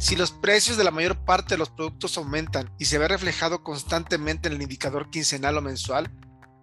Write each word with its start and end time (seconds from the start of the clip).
Si 0.00 0.14
los 0.14 0.30
precios 0.30 0.76
de 0.76 0.84
la 0.84 0.92
mayor 0.92 1.24
parte 1.24 1.54
de 1.54 1.58
los 1.58 1.70
productos 1.70 2.16
aumentan 2.16 2.72
y 2.78 2.84
se 2.84 2.98
ve 2.98 3.08
reflejado 3.08 3.64
constantemente 3.64 4.46
en 4.46 4.54
el 4.54 4.62
indicador 4.62 5.10
quincenal 5.10 5.58
o 5.58 5.60
mensual, 5.60 6.08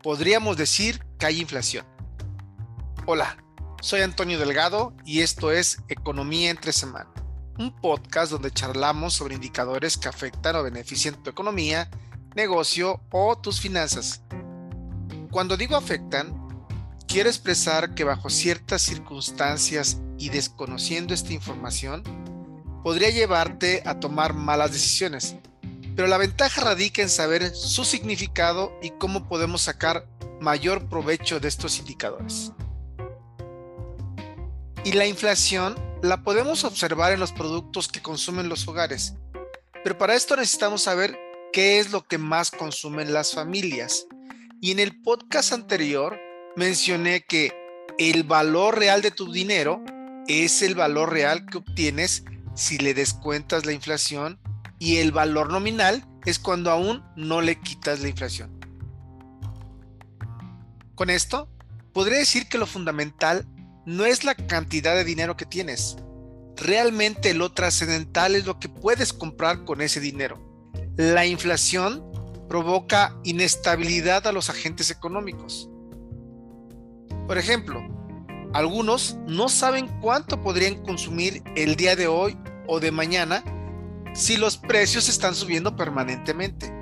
podríamos 0.02 0.56
decir 0.56 1.06
que 1.20 1.26
hay 1.26 1.42
inflación. 1.42 1.86
Hola, 3.06 3.36
soy 3.82 4.02
Antonio 4.02 4.40
Delgado 4.40 4.96
y 5.04 5.20
esto 5.20 5.52
es 5.52 5.80
Economía 5.90 6.50
entre 6.50 6.72
semana, 6.72 7.12
un 7.60 7.76
podcast 7.82 8.32
donde 8.32 8.52
charlamos 8.52 9.14
sobre 9.14 9.36
indicadores 9.36 9.98
que 9.98 10.08
afectan 10.08 10.56
o 10.56 10.64
benefician 10.64 11.22
tu 11.22 11.30
economía, 11.30 11.90
negocio 12.36 13.02
o 13.12 13.38
tus 13.38 13.60
finanzas. 13.60 14.24
Cuando 15.30 15.58
digo 15.58 15.76
afectan, 15.76 16.48
quiero 17.06 17.28
expresar 17.28 17.96
que 17.96 18.06
bajo 18.06 18.30
ciertas 18.30 18.82
circunstancias 18.82 20.00
y 20.18 20.30
desconociendo 20.30 21.14
esta 21.14 21.34
información, 21.34 22.02
podría 22.86 23.10
llevarte 23.10 23.82
a 23.84 24.00
tomar 24.00 24.36
malas 24.36 24.72
decisiones, 24.72 25.38
pero 25.96 26.08
la 26.08 26.20
ventaja 26.20 26.62
radica 26.62 27.02
en 27.02 27.10
saber 27.10 27.56
su 27.56 27.84
significado 27.84 28.78
y 28.80 28.92
cómo 28.92 29.28
podemos 29.28 29.64
sacar 29.64 30.08
mayor 30.40 30.88
provecho 30.88 31.40
de 31.40 31.48
estos 31.48 31.80
indicadores. 31.80 32.52
Y 34.84 34.92
la 34.92 35.08
inflación 35.08 35.74
la 36.04 36.22
podemos 36.22 36.64
observar 36.64 37.12
en 37.12 37.20
los 37.20 37.32
productos 37.32 37.88
que 37.88 38.04
consumen 38.04 38.50
los 38.50 38.68
hogares, 38.68 39.16
pero 39.84 39.98
para 39.98 40.14
esto 40.14 40.36
necesitamos 40.36 40.84
saber 40.84 41.18
qué 41.52 41.80
es 41.80 41.92
lo 41.92 42.08
que 42.08 42.20
más 42.20 42.52
consumen 42.52 43.14
las 43.14 43.34
familias. 43.34 44.06
Y 44.62 44.70
en 44.70 44.78
el 44.78 45.02
podcast 45.02 45.54
anterior 45.54 46.20
mencioné 46.56 47.26
que 47.26 47.52
el 47.98 48.22
valor 48.22 48.78
real 48.78 49.02
de 49.02 49.10
tu 49.10 49.32
dinero 49.32 49.84
es 50.28 50.62
el 50.62 50.76
valor 50.76 51.12
real 51.12 51.48
que 51.48 51.58
obtienes 51.58 52.26
si 52.56 52.78
le 52.78 52.94
descuentas 52.94 53.66
la 53.66 53.74
inflación 53.74 54.40
y 54.80 54.98
el 54.98 55.12
valor 55.12 55.52
nominal 55.52 56.04
es 56.26 56.40
cuando 56.40 56.72
aún 56.72 57.04
no 57.16 57.42
le 57.42 57.60
quitas 57.60 58.00
la 58.00 58.10
inflación. 58.10 58.60
Con 60.96 61.10
esto, 61.10 61.50
podría 61.94 62.20
decir 62.20 62.48
que 62.48 62.58
lo 62.58 62.66
fundamental 62.66 63.46
no 63.86 64.06
es 64.06 64.24
la 64.24 64.36
cantidad 64.36 64.96
de 64.96 65.04
dinero 65.04 65.38
que 65.38 65.46
tienes. 65.46 65.98
Realmente 66.56 67.34
lo 67.34 67.52
trascendental 67.52 68.36
es 68.36 68.46
lo 68.46 68.60
que 68.60 68.70
puedes 68.70 69.14
comprar 69.14 69.66
con 69.66 69.82
ese 69.82 70.00
dinero. 70.00 70.40
La 70.96 71.26
inflación 71.26 72.04
provoca 72.48 73.16
inestabilidad 73.24 74.26
a 74.28 74.32
los 74.32 74.50
agentes 74.50 74.90
económicos. 74.90 75.70
Por 77.28 77.38
ejemplo, 77.38 77.82
algunos 78.54 79.18
no 79.28 79.50
saben 79.50 79.88
cuánto 80.00 80.42
podrían 80.42 80.82
consumir 80.84 81.44
el 81.58 81.76
día 81.76 81.98
de 81.98 82.08
hoy 82.08 82.38
o 82.68 82.80
de 82.80 82.92
mañana 82.92 83.44
si 84.14 84.38
los 84.38 84.58
precios 84.58 85.10
están 85.10 85.36
subiendo 85.36 85.76
permanentemente. 85.76 86.74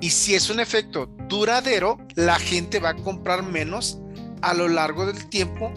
Y 0.00 0.10
si 0.10 0.34
es 0.34 0.50
un 0.50 0.60
efecto 0.60 1.06
duradero, 1.28 1.98
la 2.14 2.38
gente 2.38 2.80
va 2.80 2.90
a 2.90 2.96
comprar 2.96 3.42
menos 3.42 3.98
a 4.42 4.52
lo 4.52 4.68
largo 4.68 5.06
del 5.06 5.28
tiempo 5.28 5.72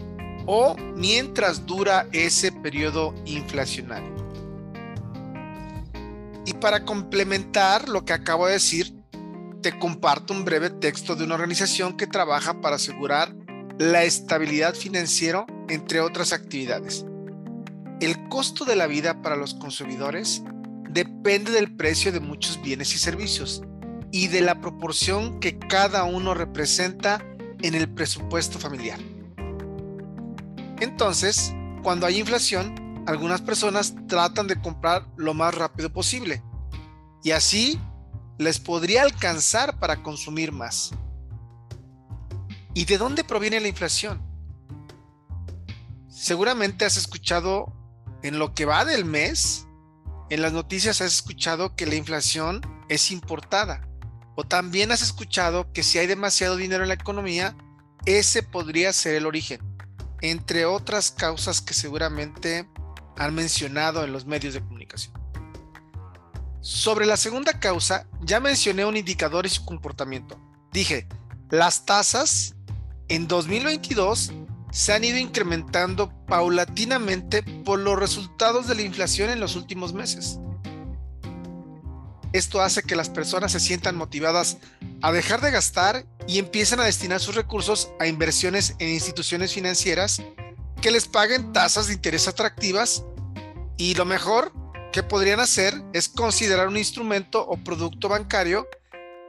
o 0.46 0.76
mientras 0.96 1.66
dura 1.66 2.08
ese 2.12 2.52
periodo 2.52 3.16
inflacionario. 3.26 4.14
Y 6.46 6.54
para 6.54 6.84
complementar 6.84 7.90
lo 7.90 8.06
que 8.06 8.14
acabo 8.14 8.48
de 8.48 8.54
decir, 8.54 8.94
te 9.62 9.80
comparto 9.80 10.34
un 10.34 10.46
breve 10.46 10.70
texto 10.70 11.16
de 11.16 11.24
una 11.24 11.36
organización 11.36 11.98
que 11.98 12.06
trabaja 12.06 12.62
para 12.62 12.76
asegurar 12.76 13.34
la 13.80 14.04
estabilidad 14.04 14.76
financiera, 14.76 15.46
entre 15.70 16.02
otras 16.02 16.34
actividades. 16.34 17.06
El 18.02 18.28
costo 18.28 18.66
de 18.66 18.76
la 18.76 18.88
vida 18.88 19.22
para 19.22 19.38
los 19.38 19.54
consumidores 19.54 20.44
depende 20.90 21.54
del 21.54 21.74
precio 21.74 22.12
de 22.12 22.20
muchos 22.20 22.62
bienes 22.62 22.94
y 22.94 22.98
servicios 22.98 23.64
y 24.12 24.28
de 24.28 24.42
la 24.42 24.60
proporción 24.60 25.40
que 25.40 25.58
cada 25.58 26.04
uno 26.04 26.34
representa 26.34 27.24
en 27.62 27.74
el 27.74 27.90
presupuesto 27.90 28.60
familiar. 28.60 29.00
Entonces, 30.82 31.54
cuando 31.84 32.06
hay 32.06 32.20
inflación, 32.20 33.04
algunas 33.08 33.42
personas 33.42 33.96
tratan 34.08 34.48
de 34.48 34.60
comprar 34.60 35.08
lo 35.16 35.34
más 35.34 35.56
rápido 35.56 35.90
posible 35.92 36.44
y 37.24 37.32
así 37.32 37.80
les 38.38 38.60
podría 38.60 39.04
alcanzar 39.04 39.80
para 39.80 40.04
consumir 40.04 40.52
más. 40.52 40.92
¿Y 42.74 42.84
de 42.84 42.98
dónde 42.98 43.24
proviene 43.24 43.62
la 43.62 43.70
inflación? 43.70 44.22
Seguramente 46.10 46.84
has 46.84 46.98
escuchado 46.98 47.74
en 48.26 48.40
lo 48.40 48.54
que 48.54 48.66
va 48.66 48.86
del 48.86 49.06
mes, 49.06 49.68
en 50.30 50.42
las 50.42 50.52
noticias 50.52 51.02
has 51.02 51.14
escuchado 51.14 51.76
que 51.76 51.86
la 51.86 51.96
inflación 51.96 52.62
es 52.90 53.12
importada. 53.12 53.88
O 54.36 54.44
también 54.44 54.92
has 54.92 55.02
escuchado 55.02 55.72
que 55.72 55.84
si 55.84 56.00
hay 56.00 56.08
demasiado 56.08 56.56
dinero 56.56 56.84
en 56.84 56.90
la 56.90 56.96
economía, 56.96 57.56
ese 58.06 58.42
podría 58.42 58.92
ser 58.94 59.16
el 59.16 59.28
origen, 59.28 59.62
entre 60.22 60.66
otras 60.66 61.12
causas 61.12 61.62
que 61.62 61.74
seguramente 61.74 62.68
han 63.16 63.36
mencionado 63.36 64.04
en 64.04 64.12
los 64.12 64.26
medios 64.26 64.56
de 64.56 64.62
comunicación. 64.62 65.14
Sobre 66.62 67.06
la 67.06 67.18
segunda 67.18 67.60
causa, 67.60 68.08
ya 68.22 68.40
mencioné 68.40 68.86
un 68.86 68.98
indicador 68.98 69.46
y 69.46 69.50
su 69.50 69.64
comportamiento. 69.66 70.40
Dije, 70.72 71.08
las 71.52 71.86
tasas 71.86 72.56
en 73.08 73.28
2022 73.28 74.34
se 74.76 74.92
han 74.92 75.06
ido 75.06 75.18
incrementando 75.18 76.12
paulatinamente 76.28 77.44
por 77.64 77.80
los 77.80 77.98
resultados 77.98 78.68
de 78.68 78.76
la 78.76 78.82
inflación 78.82 79.30
en 79.30 79.40
los 79.40 79.56
últimos 79.56 79.94
meses. 79.94 80.38
Esto 82.34 82.62
hace 82.62 82.84
que 82.84 82.98
las 82.98 83.10
personas 83.10 83.54
se 83.54 83.62
sientan 83.62 83.96
motivadas 83.96 84.58
a 85.02 85.14
dejar 85.14 85.40
de 85.40 85.52
gastar 85.52 86.06
y 86.28 86.40
empiezan 86.40 86.82
a 86.82 86.84
destinar 86.84 87.22
sus 87.22 87.36
recursos 87.36 87.90
a 88.02 88.08
inversiones 88.08 88.76
en 88.80 88.90
instituciones 88.90 89.54
financieras 89.54 90.22
que 90.82 90.92
les 90.92 91.08
paguen 91.08 91.54
tasas 91.54 91.88
de 91.88 91.94
interés 91.94 92.28
atractivas 92.28 93.06
y 93.78 93.96
lo 93.96 94.04
mejor 94.04 94.52
que 94.92 95.04
podrían 95.04 95.40
hacer 95.40 95.74
es 95.94 96.10
considerar 96.10 96.68
un 96.68 96.76
instrumento 96.76 97.48
o 97.48 97.56
producto 97.64 98.10
bancario 98.10 98.68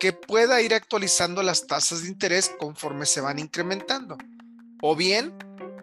que 0.01 0.13
pueda 0.13 0.61
ir 0.61 0.75
actualizando 0.75 1.45
las 1.45 1.69
tasas 1.69 2.03
de 2.03 2.09
interés 2.09 2.51
conforme 2.59 3.07
se 3.07 3.21
van 3.21 3.39
incrementando. 3.39 4.19
O 4.83 4.97
bien 4.97 5.35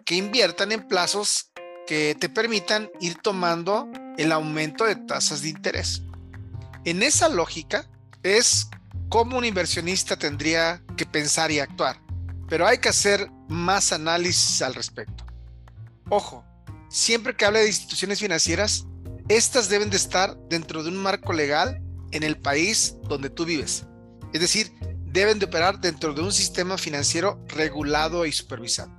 que 0.04 0.16
inviertan 0.16 0.72
en 0.72 0.86
plazos 0.86 1.50
que 1.86 2.16
te 2.18 2.28
permitan 2.28 2.90
ir 3.00 3.16
tomando 3.16 3.88
el 4.16 4.32
aumento 4.32 4.84
de 4.84 4.96
tasas 4.96 5.42
de 5.42 5.50
interés. 5.50 6.02
En 6.84 7.02
esa 7.02 7.28
lógica 7.28 7.88
es 8.22 8.68
como 9.08 9.38
un 9.38 9.44
inversionista 9.44 10.16
tendría 10.16 10.82
que 10.96 11.06
pensar 11.06 11.50
y 11.50 11.60
actuar, 11.60 12.00
pero 12.48 12.66
hay 12.66 12.78
que 12.78 12.88
hacer 12.88 13.30
más 13.48 13.92
análisis 13.92 14.62
al 14.62 14.74
respecto. 14.74 15.24
Ojo, 16.08 16.44
siempre 16.88 17.36
que 17.36 17.44
hable 17.44 17.60
de 17.60 17.68
instituciones 17.68 18.20
financieras, 18.20 18.86
estas 19.28 19.68
deben 19.68 19.90
de 19.90 19.96
estar 19.96 20.36
dentro 20.48 20.82
de 20.82 20.90
un 20.90 20.96
marco 20.96 21.32
legal 21.32 21.82
en 22.12 22.22
el 22.22 22.36
país 22.36 22.96
donde 23.08 23.30
tú 23.30 23.44
vives 23.44 23.86
es 24.34 24.40
decir, 24.40 24.72
deben 25.14 25.38
de 25.38 25.46
operar 25.46 25.80
dentro 25.80 26.12
de 26.12 26.22
un 26.22 26.32
sistema 26.32 26.76
financiero 26.76 27.38
regulado 27.46 28.26
y 28.26 28.32
supervisado. 28.32 28.90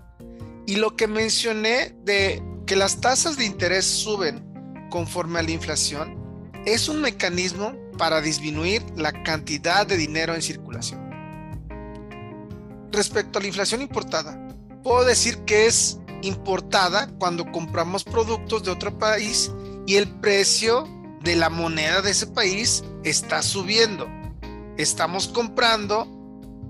Y 0.66 0.78
lo 0.78 0.96
que 0.96 1.08
mencioné 1.08 1.94
de 2.06 2.42
que 2.66 2.78
las 2.78 3.02
tasas 3.02 3.36
de 3.38 3.44
interés 3.44 3.86
suben 3.86 4.42
conforme 4.90 5.40
a 5.40 5.44
la 5.44 5.52
inflación 5.52 6.18
es 6.66 6.88
un 6.88 7.02
mecanismo 7.02 7.76
para 7.98 8.22
disminuir 8.22 8.82
la 8.96 9.12
cantidad 9.24 9.86
de 9.86 9.98
dinero 9.98 10.34
en 10.34 10.42
circulación. 10.42 11.02
Respecto 12.94 13.38
a 13.38 13.42
la 13.42 13.50
inflación 13.50 13.82
importada, 13.82 14.40
puedo 14.84 15.04
decir 15.04 15.40
que 15.40 15.66
es 15.66 16.00
importada 16.22 17.10
cuando 17.20 17.52
compramos 17.52 18.06
productos 18.06 18.64
de 18.64 18.72
otro 18.72 18.98
país 18.98 19.52
y 19.86 19.96
el 19.96 20.10
precio 20.22 20.88
de 21.24 21.36
la 21.36 21.50
moneda 21.50 22.02
de 22.02 22.12
ese 22.12 22.28
país 22.28 22.86
está 23.04 23.42
subiendo 23.42 24.08
estamos 24.78 25.28
comprando 25.28 26.08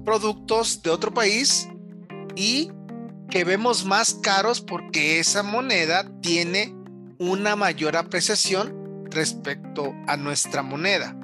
productos 0.05 0.81
de 0.83 0.91
otro 0.91 1.13
país 1.13 1.67
y 2.35 2.71
que 3.29 3.43
vemos 3.43 3.85
más 3.85 4.13
caros 4.13 4.61
porque 4.61 5.19
esa 5.19 5.43
moneda 5.43 6.09
tiene 6.21 6.75
una 7.17 7.55
mayor 7.55 7.95
apreciación 7.95 9.05
respecto 9.09 9.93
a 10.07 10.17
nuestra 10.17 10.61
moneda. 10.61 11.17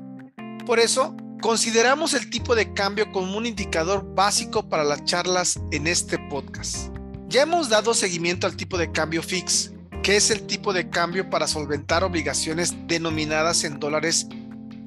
Por 0.65 0.79
eso, 0.79 1.15
consideramos 1.41 2.13
el 2.13 2.29
tipo 2.29 2.55
de 2.55 2.73
cambio 2.73 3.11
como 3.11 3.37
un 3.37 3.45
indicador 3.45 4.15
básico 4.15 4.67
para 4.67 4.83
las 4.83 5.03
charlas 5.05 5.59
en 5.71 5.87
este 5.87 6.17
podcast. 6.29 6.89
Ya 7.27 7.43
hemos 7.43 7.69
dado 7.69 7.93
seguimiento 7.93 8.47
al 8.47 8.55
tipo 8.55 8.77
de 8.77 8.91
cambio 8.91 9.21
fix, 9.21 9.71
que 10.03 10.17
es 10.17 10.31
el 10.31 10.47
tipo 10.47 10.73
de 10.73 10.89
cambio 10.89 11.29
para 11.29 11.47
solventar 11.47 12.03
obligaciones 12.03 12.75
denominadas 12.87 13.63
en 13.63 13.79
dólares 13.79 14.27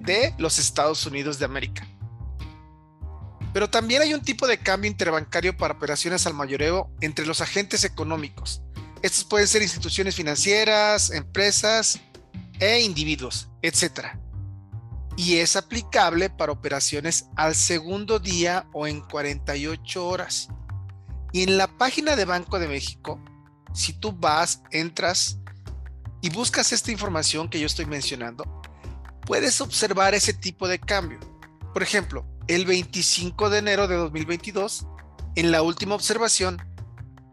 de 0.05 0.35
los 0.39 0.59
Estados 0.59 1.05
Unidos 1.07 1.39
de 1.39 1.45
América. 1.45 1.87
Pero 3.53 3.71
también 3.71 4.03
hay 4.03 4.13
un 4.13 4.23
tipo 4.23 4.47
de 4.47 4.59
cambio 4.59 4.91
interbancario 4.91 5.57
para 5.57 5.75
operaciones 5.75 6.27
al 6.27 6.35
mayoreo 6.35 6.91
entre 7.01 7.25
los 7.25 7.41
agentes 7.41 7.85
económicos. 7.85 8.63
Estos 9.01 9.25
pueden 9.25 9.47
ser 9.47 9.63
instituciones 9.63 10.17
financieras, 10.17 11.11
empresas 11.11 12.01
e 12.59 12.81
individuos, 12.81 13.49
etc. 13.63 14.17
Y 15.17 15.37
es 15.37 15.55
aplicable 15.55 16.31
para 16.31 16.53
operaciones 16.53 17.27
al 17.37 17.55
segundo 17.55 18.19
día 18.19 18.67
o 18.73 18.87
en 18.89 19.03
48 19.03 20.05
horas. 20.05 20.49
Y 21.33 21.45
en 21.45 21.57
la 21.57 21.69
página 21.69 22.17
de 22.17 22.25
Banco 22.25 22.59
de 22.59 22.67
México, 22.67 23.21
si 23.73 23.93
tú 23.93 24.13
vas, 24.13 24.63
entras 24.71 25.39
y 26.23 26.31
buscas 26.31 26.73
esta 26.73 26.91
información 26.91 27.49
que 27.49 27.61
yo 27.61 27.67
estoy 27.67 27.87
mencionando, 27.87 28.63
puedes 29.27 29.61
observar 29.61 30.15
ese 30.15 30.33
tipo 30.33 30.69
de 30.69 30.79
cambio. 30.79 31.19
Por 31.73 31.83
ejemplo, 31.83 32.25
el 32.47 32.67
25 32.67 33.51
de 33.51 33.59
enero 33.59 33.89
de 33.89 33.97
2022, 33.97 34.87
en 35.37 35.51
la 35.51 35.63
última 35.63 35.95
observación, 35.95 36.63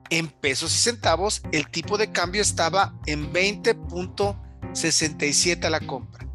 en 0.10 0.28
pesos 0.28 0.76
y 0.76 0.80
centavos, 0.80 1.42
el 1.52 1.70
tipo 1.70 1.98
de 1.98 2.12
cambio 2.12 2.42
estaba 2.42 2.96
en 3.06 3.32
20.67 3.32 5.66
a 5.66 5.70
la 5.70 5.80
compra 5.80 6.28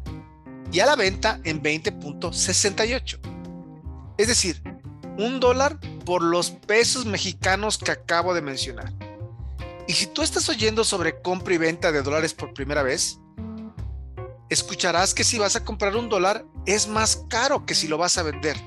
y 0.71 0.79
a 0.79 0.85
la 0.85 0.95
venta 0.95 1.39
en 1.43 1.61
20.68. 1.61 3.19
Es 4.17 4.27
decir, 4.27 4.61
un 5.17 5.39
dólar 5.39 5.79
por 6.05 6.23
los 6.23 6.51
pesos 6.51 7.05
mexicanos 7.05 7.77
que 7.77 7.91
acabo 7.91 8.33
de 8.33 8.41
mencionar. 8.41 8.93
Y 9.87 9.93
si 9.93 10.07
tú 10.07 10.21
estás 10.21 10.49
oyendo 10.49 10.83
sobre 10.83 11.21
compra 11.21 11.53
y 11.53 11.57
venta 11.57 11.91
de 11.91 12.01
dólares 12.01 12.33
por 12.33 12.53
primera 12.53 12.83
vez, 12.83 13.19
escucharás 14.49 15.13
que 15.13 15.23
si 15.23 15.37
vas 15.37 15.55
a 15.55 15.63
comprar 15.63 15.95
un 15.95 16.09
dólar 16.09 16.43
es 16.65 16.87
más 16.87 17.23
caro 17.29 17.65
que 17.65 17.75
si 17.75 17.87
lo 17.87 17.97
vas 17.97 18.17
a 18.17 18.23
vender. 18.23 18.57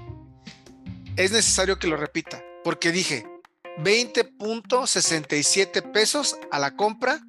Es 1.17 1.33
necesario 1.33 1.79
que 1.79 1.89
lo 1.89 1.97
repita, 1.97 2.43
porque 2.65 2.93
dije 2.93 3.27
20.67 3.79 5.93
pesos 5.93 6.37
a 6.51 6.59
la 6.59 6.77
compra 6.77 7.21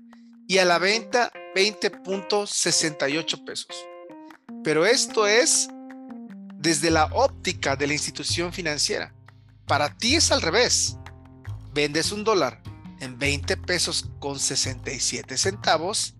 y 0.48 0.58
a 0.58 0.66
la 0.66 0.80
venta 0.80 1.32
20.68 1.56 3.46
pesos. 3.46 3.86
Pero 4.64 4.86
esto 4.86 5.28
es 5.28 5.70
desde 6.58 6.92
la 6.92 7.06
óptica 7.14 7.76
de 7.76 7.88
la 7.88 7.94
institución 7.94 8.54
financiera. 8.54 9.14
Para 9.66 9.98
ti 9.98 10.16
es 10.16 10.32
al 10.32 10.42
revés. 10.42 10.98
Vendes 11.74 12.12
un 12.12 12.24
dólar 12.24 12.62
en 13.00 13.18
20 13.18 13.58
pesos 13.58 14.10
con 14.20 14.40
67 14.40 15.38
centavos 15.38 16.16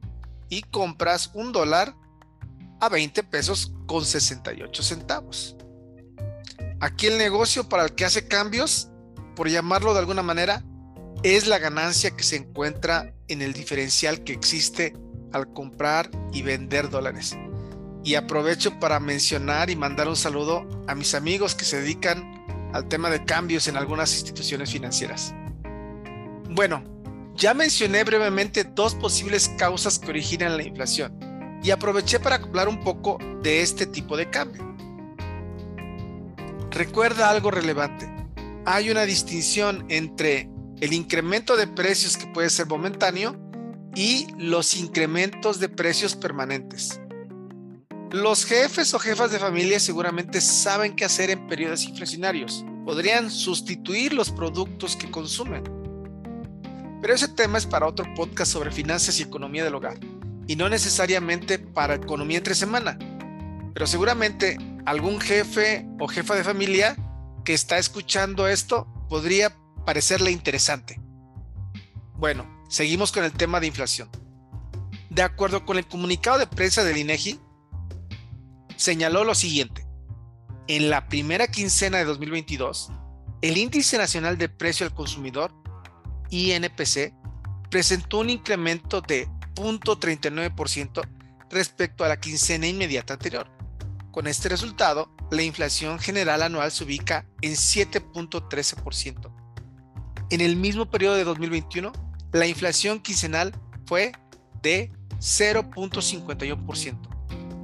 y 0.50 0.64
compras 0.64 1.30
un 1.34 1.52
dólar 1.52 1.96
a 2.82 2.90
20 2.90 3.24
pesos 3.24 3.74
con 3.86 4.04
68 4.04 4.84
centavos. 4.84 5.56
Aquí 6.80 7.06
el 7.06 7.18
negocio 7.20 7.70
para 7.70 7.84
el 7.84 7.94
que 7.94 8.06
hace 8.06 8.28
cambios, 8.28 8.90
por 9.36 9.48
llamarlo 9.48 9.94
de 9.94 10.00
alguna 10.00 10.24
manera, 10.24 10.64
es 11.22 11.46
la 11.46 11.60
ganancia 11.60 12.12
que 12.12 12.24
se 12.24 12.38
encuentra 12.38 13.14
en 13.28 13.44
el 13.44 13.54
diferencial 13.54 14.24
que 14.24 14.34
existe 14.34 14.96
al 15.32 15.54
comprar 15.54 16.10
y 16.34 16.42
vender 16.42 16.90
dólares. 16.90 17.38
Y 18.04 18.16
aprovecho 18.16 18.80
para 18.80 19.00
mencionar 19.00 19.70
y 19.70 19.76
mandar 19.76 20.08
un 20.08 20.16
saludo 20.16 20.68
a 20.88 20.96
mis 20.96 21.14
amigos 21.14 21.54
que 21.54 21.66
se 21.66 21.82
dedican 21.82 22.44
al 22.74 22.88
tema 22.88 23.12
de 23.12 23.24
cambios 23.24 23.68
en 23.68 23.78
algunas 23.78 24.12
instituciones 24.14 24.72
financieras. 24.72 25.36
Bueno, 26.50 26.84
ya 27.36 27.54
mencioné 27.54 28.04
brevemente 28.04 28.64
dos 28.64 28.96
posibles 28.96 29.50
causas 29.50 30.00
que 30.00 30.10
originan 30.10 30.58
la 30.58 30.64
inflación 30.64 31.21
y 31.64 31.72
aproveché 31.72 32.20
para 32.20 32.38
hablar 32.38 32.68
un 32.68 32.84
poco 32.84 33.18
de 33.42 33.62
este 33.62 33.86
tipo 33.86 34.18
de 34.18 34.30
cambio. 34.30 34.76
Recuerda 36.72 37.30
algo 37.30 37.52
relevante. 37.52 38.10
Hay 38.66 38.90
una 38.90 39.04
distinción 39.04 39.86
entre 39.90 40.50
el 40.80 40.94
incremento 40.94 41.58
de 41.58 41.68
precios 41.68 42.18
que 42.18 42.28
puede 42.28 42.50
ser 42.50 42.68
momentáneo 42.68 43.38
y 43.96 44.28
los 44.38 44.76
incrementos 44.76 45.60
de 45.60 45.70
precios 45.70 46.16
permanentes. 46.16 47.00
Los 48.12 48.46
jefes 48.46 48.94
o 48.94 49.00
jefas 49.00 49.32
de 49.32 49.40
familia 49.40 49.80
seguramente 49.80 50.42
saben 50.42 50.96
qué 50.96 51.06
hacer 51.06 51.30
en 51.30 51.48
periodos 51.48 51.86
inflacionarios. 51.86 52.66
Podrían 52.86 53.30
sustituir 53.30 54.14
los 54.14 54.32
productos 54.32 54.96
que 54.96 55.10
consumen. 55.10 55.64
Pero 57.02 57.14
ese 57.14 57.30
tema 57.30 57.58
es 57.58 57.66
para 57.66 57.88
otro 57.88 58.06
podcast 58.16 58.52
sobre 58.52 58.72
finanzas 58.72 59.20
y 59.20 59.24
economía 59.24 59.64
del 59.64 59.76
hogar, 59.76 59.98
y 60.52 60.58
no 60.58 60.68
necesariamente 60.68 61.60
para 61.60 61.96
economía 61.96 62.40
entre 62.40 62.56
semana. 62.56 63.00
Pero 63.74 63.88
seguramente 63.88 64.58
algún 64.86 65.22
jefe 65.22 65.88
o 65.98 66.10
jefa 66.10 66.36
de 66.36 66.44
familia 66.44 66.98
que 67.46 67.54
está 67.54 67.78
escuchando 67.78 68.50
esto 68.50 68.86
podría 69.08 69.56
parecerle 69.86 70.30
interesante. 70.30 71.00
Bueno, 72.16 72.66
seguimos 72.68 73.14
con 73.14 73.24
el 73.24 73.32
tema 73.32 73.62
de 73.62 73.68
inflación. 73.68 74.10
De 75.10 75.22
acuerdo 75.22 75.66
con 75.66 75.78
el 75.78 75.88
comunicado 75.88 76.38
de 76.38 76.48
prensa 76.48 76.84
del 76.84 76.98
INEGI, 76.98 77.40
señaló 78.76 79.24
lo 79.24 79.36
siguiente. 79.36 79.88
En 80.68 80.90
la 80.90 81.08
primera 81.08 81.48
quincena 81.48 82.00
de 82.00 82.04
2022, 82.04 82.92
el 83.42 83.58
Índice 83.58 83.98
Nacional 83.98 84.38
de 84.38 84.50
Precio 84.50 84.86
al 84.86 84.94
Consumidor 84.94 85.54
INPC 86.30 87.14
presentó 87.70 88.20
un 88.20 88.30
incremento 88.30 89.00
de 89.00 89.30
0.39% 89.56 91.02
respecto 91.50 92.04
a 92.04 92.08
la 92.08 92.20
quincena 92.20 92.68
inmediata 92.68 93.14
anterior. 93.14 93.48
Con 94.12 94.28
este 94.28 94.50
resultado, 94.50 95.10
la 95.32 95.44
inflación 95.44 96.00
general 96.00 96.42
anual 96.44 96.72
se 96.72 96.84
ubica 96.84 97.26
en 97.42 97.54
7.13%. 97.54 99.32
En 100.30 100.42
el 100.42 100.56
mismo 100.56 100.90
periodo 100.90 101.16
de 101.16 101.24
2021, 101.24 101.92
la 102.34 102.48
inflación 102.48 103.00
quincenal 103.00 103.54
fue 103.86 104.12
de 104.62 104.92
0.51% 105.20 106.98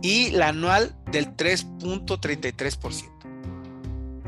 y 0.01 0.31
la 0.31 0.49
anual 0.49 0.95
del 1.11 1.35
3.33%. 1.35 3.17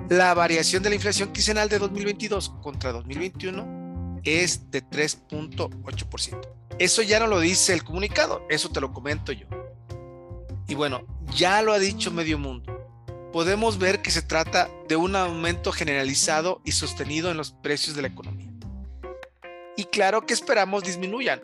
La 0.09 0.33
variación 0.33 0.81
de 0.81 0.89
la 0.89 0.95
inflación 0.95 1.31
quincenal 1.31 1.69
de 1.69 1.79
2022 1.79 2.49
contra 2.61 2.91
2021 2.91 4.21
es 4.23 4.71
de 4.71 4.83
3.8%. 4.83 6.68
Eso 6.79 7.01
ya 7.01 7.19
no 7.19 7.27
lo 7.27 7.41
dice 7.41 7.73
el 7.73 7.83
comunicado, 7.83 8.45
eso 8.49 8.69
te 8.69 8.79
lo 8.79 8.93
comento 8.93 9.33
yo. 9.33 9.47
Y 10.65 10.75
bueno, 10.75 11.01
ya 11.35 11.61
lo 11.61 11.73
ha 11.73 11.79
dicho 11.79 12.09
medio 12.09 12.37
mundo. 12.37 12.73
Podemos 13.33 13.77
ver 13.77 14.01
que 14.01 14.11
se 14.11 14.21
trata 14.21 14.69
de 14.87 14.95
un 14.95 15.15
aumento 15.17 15.73
generalizado 15.73 16.61
y 16.63 16.71
sostenido 16.71 17.29
en 17.31 17.37
los 17.37 17.51
precios 17.51 17.97
de 17.97 18.03
la 18.03 18.07
economía. 18.07 18.49
Y 19.75 19.85
claro 19.85 20.25
que 20.25 20.33
esperamos 20.33 20.83
disminuyan, 20.83 21.41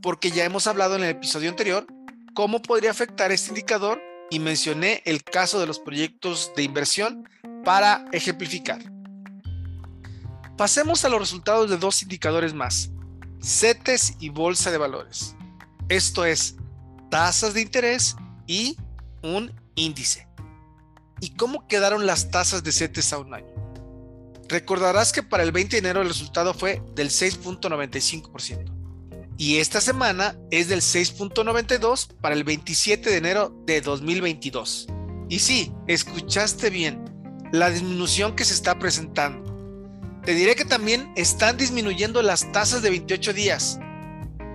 porque 0.00 0.30
ya 0.30 0.44
hemos 0.44 0.66
hablado 0.66 0.96
en 0.96 1.04
el 1.04 1.10
episodio 1.10 1.50
anterior 1.50 1.86
cómo 2.34 2.62
podría 2.62 2.90
afectar 2.90 3.30
este 3.30 3.50
indicador 3.50 4.00
y 4.30 4.38
mencioné 4.38 5.02
el 5.04 5.22
caso 5.22 5.60
de 5.60 5.66
los 5.66 5.78
proyectos 5.80 6.52
de 6.56 6.62
inversión 6.62 7.28
para 7.64 8.06
ejemplificar. 8.12 8.80
Pasemos 10.56 11.04
a 11.04 11.08
los 11.08 11.20
resultados 11.20 11.68
de 11.68 11.76
dos 11.76 12.02
indicadores 12.02 12.54
más, 12.54 12.90
CETES 13.42 14.16
y 14.20 14.30
Bolsa 14.30 14.70
de 14.70 14.78
Valores. 14.78 15.34
Esto 15.88 16.24
es 16.24 16.56
tasas 17.10 17.54
de 17.54 17.62
interés 17.62 18.16
y 18.46 18.76
un 19.22 19.52
índice. 19.74 20.28
¿Y 21.20 21.30
cómo 21.30 21.66
quedaron 21.66 22.06
las 22.06 22.30
tasas 22.30 22.62
de 22.62 22.72
CETES 22.72 23.12
a 23.12 23.18
un 23.18 23.34
año? 23.34 23.54
Recordarás 24.48 25.12
que 25.12 25.22
para 25.22 25.42
el 25.42 25.52
20 25.52 25.76
de 25.76 25.78
enero 25.78 26.02
el 26.02 26.08
resultado 26.08 26.54
fue 26.54 26.82
del 26.94 27.10
6.95% 27.10 28.78
y 29.38 29.58
esta 29.58 29.80
semana 29.80 30.36
es 30.50 30.68
del 30.68 30.80
6.92 30.80 32.08
para 32.20 32.34
el 32.34 32.42
27 32.42 33.08
de 33.08 33.16
enero 33.16 33.56
de 33.66 33.80
2022. 33.80 34.88
Y 35.28 35.38
sí, 35.38 35.72
escuchaste 35.86 36.70
bien 36.70 37.04
la 37.52 37.70
disminución 37.70 38.34
que 38.34 38.44
se 38.44 38.52
está 38.52 38.80
presentando. 38.80 39.47
Te 40.28 40.34
diré 40.34 40.54
que 40.56 40.66
también 40.66 41.10
están 41.16 41.56
disminuyendo 41.56 42.20
las 42.20 42.52
tasas 42.52 42.82
de 42.82 42.90
28 42.90 43.32
días, 43.32 43.80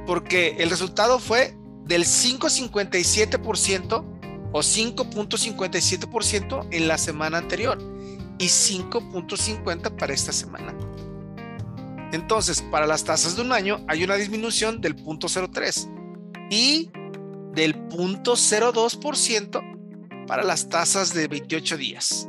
porque 0.05 0.55
el 0.59 0.69
resultado 0.69 1.17
fue 1.17 1.57
del 1.85 2.03
5.57% 2.03 4.05
o 4.51 4.59
5.57% 4.59 6.67
en 6.69 6.87
la 6.87 6.99
semana 6.99 7.39
anterior 7.39 7.79
y 8.37 8.45
5.50 8.45 9.97
para 9.97 10.13
esta 10.13 10.31
semana. 10.31 10.75
Entonces, 12.11 12.61
para 12.61 12.85
las 12.85 13.03
tasas 13.03 13.35
de 13.35 13.41
un 13.41 13.51
año 13.51 13.83
hay 13.87 14.03
una 14.03 14.13
disminución 14.13 14.79
del 14.79 14.95
0.03 14.95 15.89
y 16.51 16.91
del 17.55 17.89
0.02% 17.89 20.27
para 20.27 20.43
las 20.43 20.69
tasas 20.69 21.15
de 21.15 21.27
28 21.27 21.77
días 21.77 22.27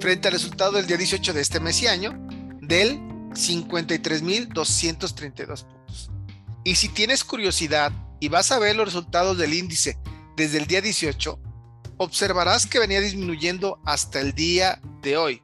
frente 0.00 0.28
al 0.28 0.32
resultado 0.32 0.72
del 0.72 0.86
día 0.86 0.96
18 0.96 1.34
de 1.34 1.42
este 1.42 1.60
mes 1.60 1.82
y 1.82 1.88
año 1.88 2.18
del 2.62 2.98
53.232 3.32 5.66
puntos. 5.66 6.10
Y 6.64 6.76
si 6.76 6.88
tienes 6.88 7.22
curiosidad 7.22 7.92
y 8.18 8.28
vas 8.28 8.50
a 8.50 8.58
ver 8.58 8.76
los 8.76 8.86
resultados 8.86 9.36
del 9.36 9.52
índice 9.52 9.98
desde 10.38 10.56
el 10.56 10.66
día 10.66 10.80
18, 10.80 11.38
observarás 11.98 12.64
que 12.64 12.78
venía 12.78 13.02
disminuyendo 13.02 13.78
hasta 13.84 14.20
el 14.20 14.32
día 14.32 14.80
de 15.02 15.18
hoy, 15.18 15.42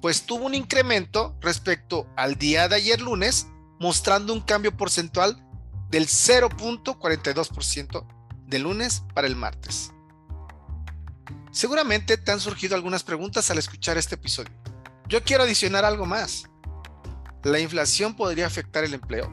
pues 0.00 0.22
tuvo 0.22 0.46
un 0.46 0.54
incremento 0.54 1.36
respecto 1.40 2.06
al 2.16 2.36
día 2.36 2.68
de 2.68 2.76
ayer 2.76 3.00
lunes, 3.00 3.48
mostrando 3.78 4.32
un 4.32 4.40
cambio 4.40 4.76
porcentual 4.76 5.44
del 5.90 6.06
0.42% 6.06 8.06
de 8.46 8.58
lunes 8.58 9.02
para 9.14 9.26
el 9.26 9.36
martes. 9.36 9.92
Seguramente 11.50 12.16
te 12.16 12.30
han 12.30 12.40
surgido 12.40 12.76
algunas 12.76 13.02
preguntas 13.02 13.50
al 13.50 13.58
escuchar 13.58 13.98
este 13.98 14.14
episodio. 14.14 14.52
Yo 15.08 15.24
quiero 15.24 15.44
adicionar 15.44 15.84
algo 15.84 16.06
más. 16.06 16.44
¿La 17.42 17.58
inflación 17.58 18.14
podría 18.14 18.46
afectar 18.46 18.84
el 18.84 18.94
empleo? 18.94 19.32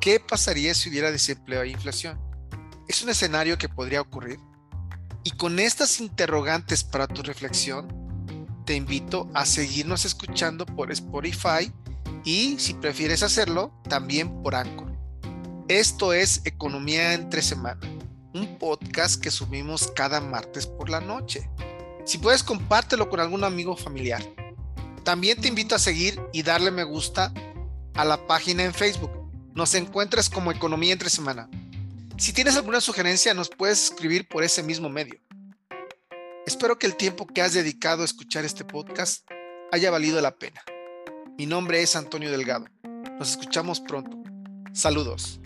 ¿Qué 0.00 0.18
pasaría 0.18 0.74
si 0.74 0.88
hubiera 0.88 1.12
desempleo 1.12 1.62
e 1.62 1.68
inflación? 1.68 2.18
¿Es 2.88 3.02
un 3.02 3.10
escenario 3.10 3.58
que 3.58 3.68
podría 3.68 4.00
ocurrir? 4.00 4.40
Y 5.22 5.32
con 5.32 5.58
estas 5.58 6.00
interrogantes 6.00 6.82
para 6.82 7.06
tu 7.06 7.22
reflexión, 7.22 7.99
te 8.70 8.76
invito 8.76 9.28
a 9.34 9.46
seguirnos 9.46 10.04
escuchando 10.04 10.64
por 10.64 10.92
Spotify 10.92 11.72
y, 12.22 12.56
si 12.60 12.74
prefieres 12.74 13.24
hacerlo, 13.24 13.72
también 13.88 14.44
por 14.44 14.54
Anchor. 14.54 14.92
Esto 15.66 16.12
es 16.12 16.42
Economía 16.44 17.14
entre 17.14 17.42
semana, 17.42 17.80
un 18.32 18.60
podcast 18.60 19.20
que 19.20 19.32
subimos 19.32 19.90
cada 19.96 20.20
martes 20.20 20.68
por 20.68 20.88
la 20.88 21.00
noche. 21.00 21.50
Si 22.04 22.18
puedes, 22.18 22.44
compártelo 22.44 23.10
con 23.10 23.18
algún 23.18 23.42
amigo 23.42 23.76
familiar. 23.76 24.22
También 25.02 25.40
te 25.40 25.48
invito 25.48 25.74
a 25.74 25.80
seguir 25.80 26.22
y 26.32 26.44
darle 26.44 26.70
me 26.70 26.84
gusta 26.84 27.34
a 27.94 28.04
la 28.04 28.24
página 28.28 28.62
en 28.62 28.72
Facebook. 28.72 29.10
Nos 29.52 29.74
encuentras 29.74 30.30
como 30.30 30.52
Economía 30.52 30.92
entre 30.92 31.10
semana. 31.10 31.50
Si 32.18 32.32
tienes 32.32 32.54
alguna 32.54 32.80
sugerencia, 32.80 33.34
nos 33.34 33.48
puedes 33.48 33.82
escribir 33.82 34.28
por 34.28 34.44
ese 34.44 34.62
mismo 34.62 34.88
medio. 34.88 35.18
Espero 36.50 36.80
que 36.80 36.88
el 36.88 36.96
tiempo 36.96 37.28
que 37.28 37.42
has 37.42 37.54
dedicado 37.54 38.02
a 38.02 38.04
escuchar 38.04 38.44
este 38.44 38.64
podcast 38.64 39.24
haya 39.70 39.88
valido 39.92 40.20
la 40.20 40.36
pena. 40.36 40.60
Mi 41.38 41.46
nombre 41.46 41.80
es 41.80 41.94
Antonio 41.94 42.28
Delgado. 42.28 42.66
Nos 43.20 43.30
escuchamos 43.30 43.80
pronto. 43.80 44.20
Saludos. 44.72 45.40